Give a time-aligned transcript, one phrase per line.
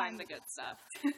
[0.00, 0.78] find the good stuff.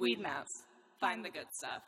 [0.00, 0.62] Weed mouse,
[1.00, 1.82] find the good stuff.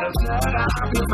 [0.00, 1.06] I'll set up your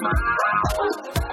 [0.00, 1.23] mouth.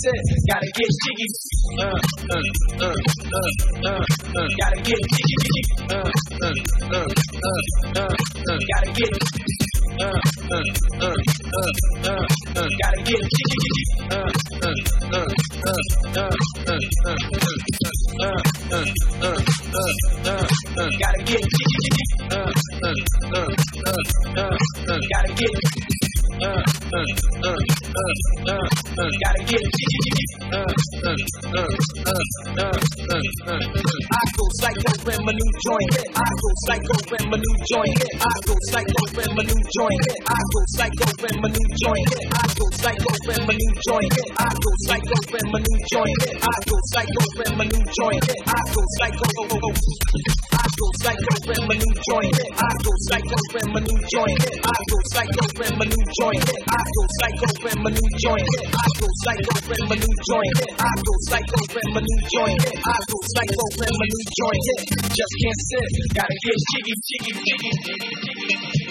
[0.03, 0.42] says
[34.83, 36.07] psycho when my new joint hit.
[36.15, 38.13] I go psycho when my new joint hit.
[38.19, 40.17] I go psycho when my new joint hit.
[40.27, 42.27] I go psycho when my new joint hit.
[42.33, 44.29] I go psycho when my new joint hit.
[44.37, 46.35] I go psycho when my new joint hit.
[46.43, 48.41] I go psycho when my new joint hit.
[48.47, 49.25] I go psycho.
[49.39, 49.71] Oh, oh,
[50.51, 50.52] oh.
[50.73, 52.33] Go psycho when my new joint.
[52.57, 54.39] I go psycho when my new joint.
[54.65, 56.43] I go psycho when my new joint.
[56.49, 58.47] I go psycho when my new joint.
[58.73, 60.55] I go psycho when my new joint.
[60.81, 62.59] I go psycho when my new joint.
[62.73, 64.65] I go psycho when my new joint.
[65.13, 68.82] Just can't sit, gotta get jiggy, jiggy, jiggy, jiggy, jiggy.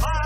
[0.00, 0.25] high.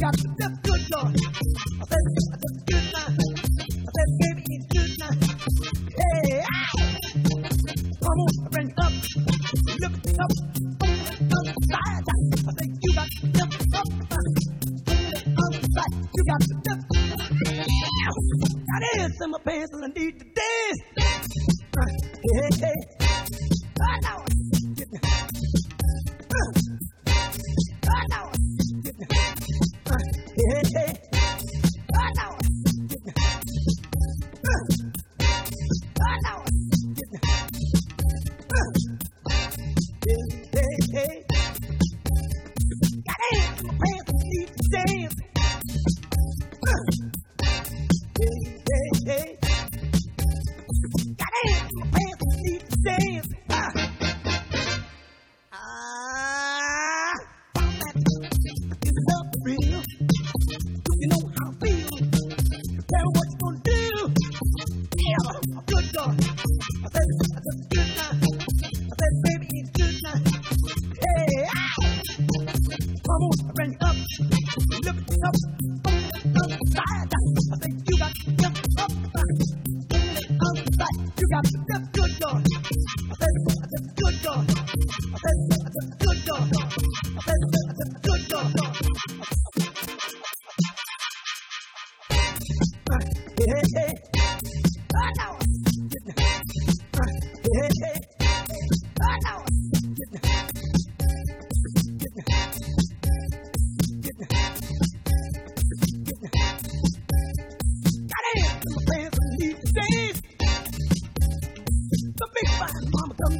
[0.00, 0.43] Got hands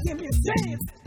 [0.02, 1.03] Give me a chance.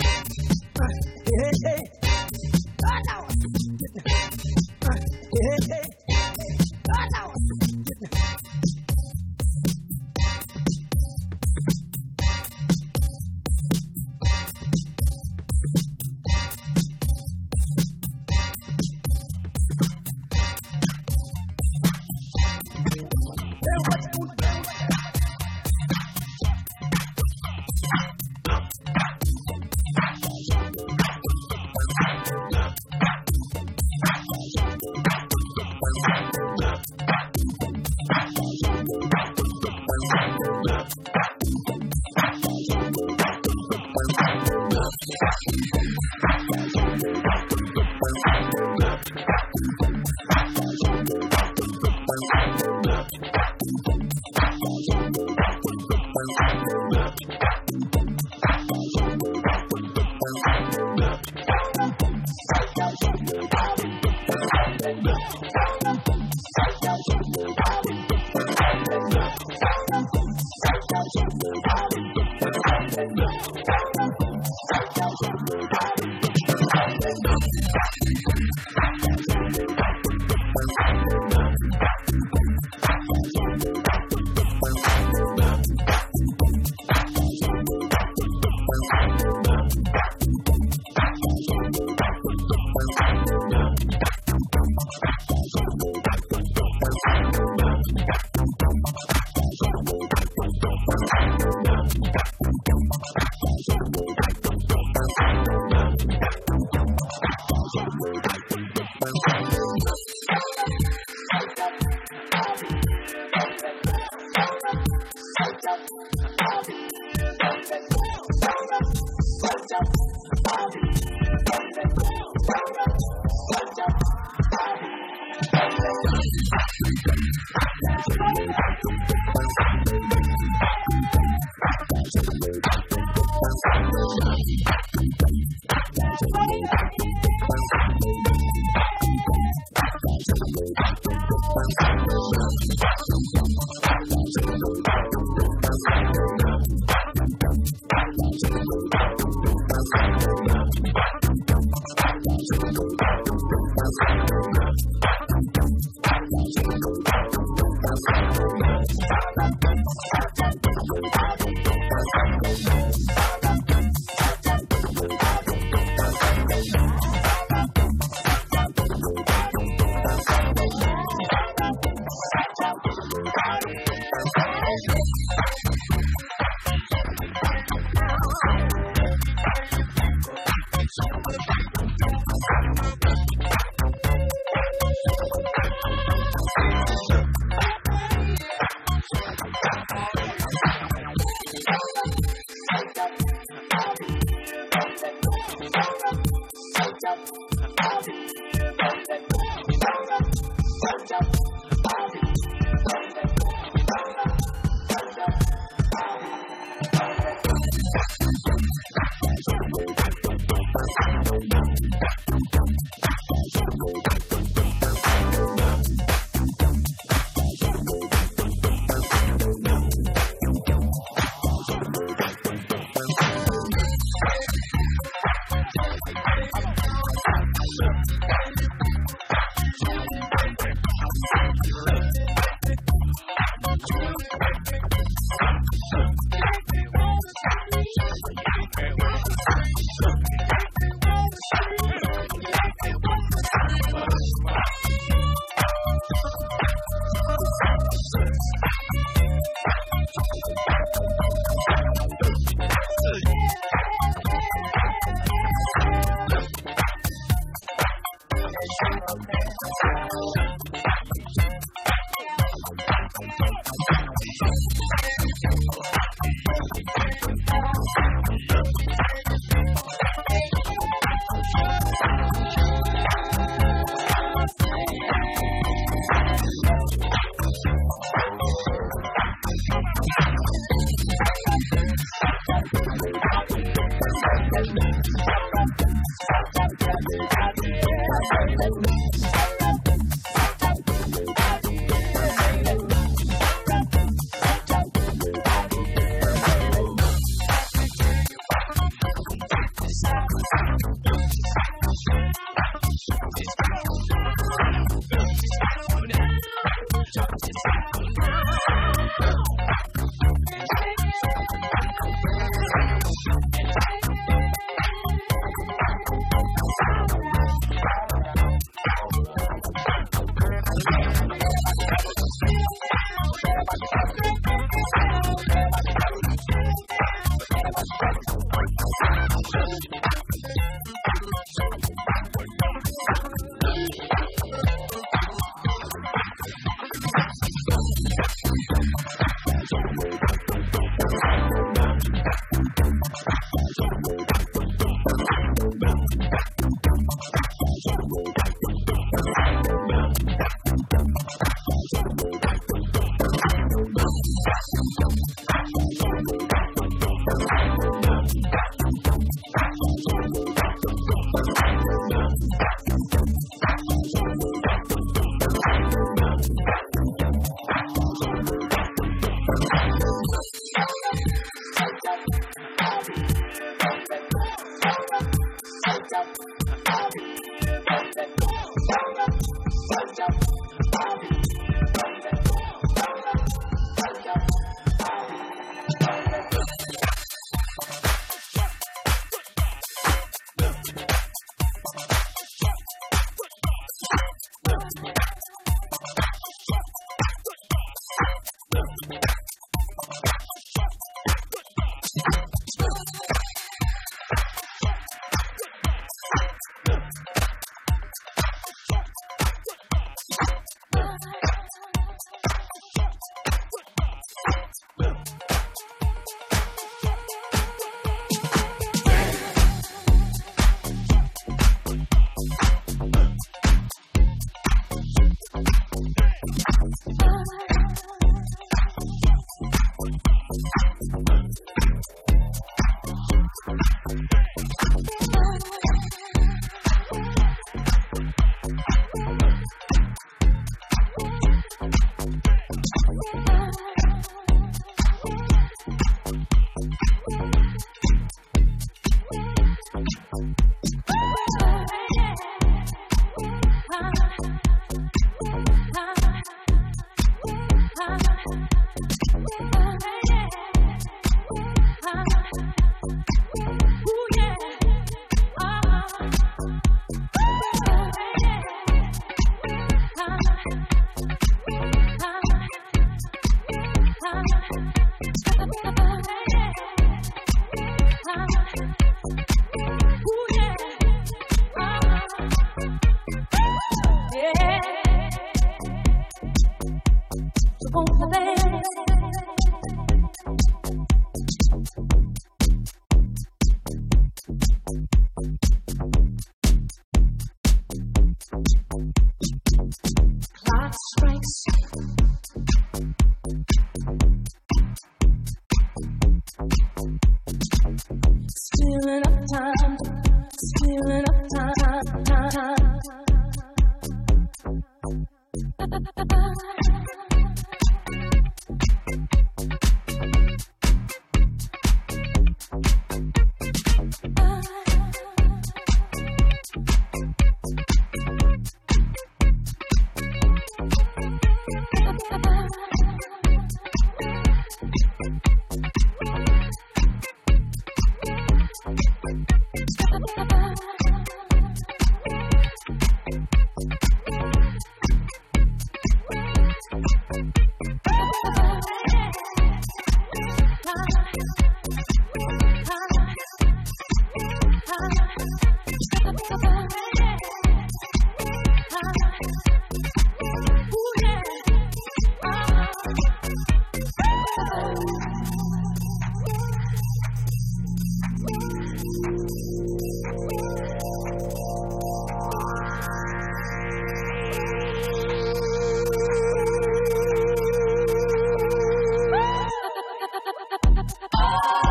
[581.49, 581.86] Oh.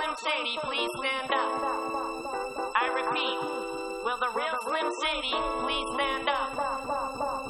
[0.00, 1.60] Slim Shady please stand up?
[2.74, 3.36] I repeat,
[4.02, 7.49] will the real Slim Shady please stand up?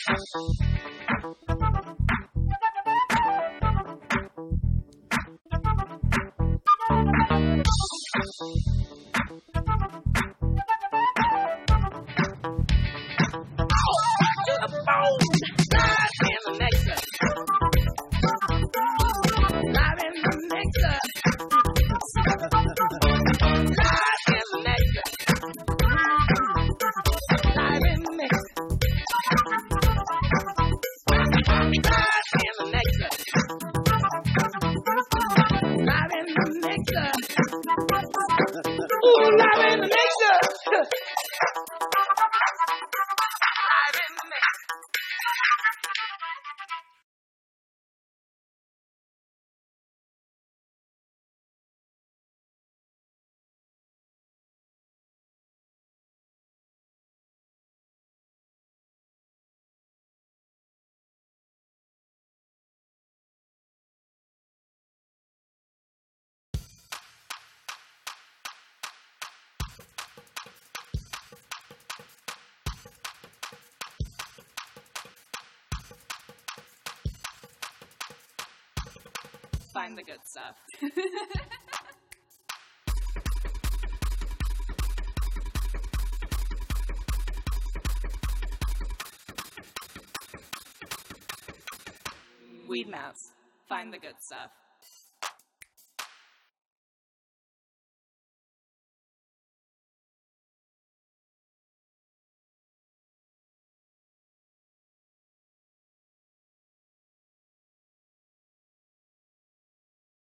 [79.81, 80.55] Find the good stuff.
[92.69, 93.31] Weed mouse.
[93.67, 94.51] Find the good stuff.